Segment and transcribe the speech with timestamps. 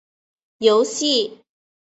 [0.57, 1.43] 游戏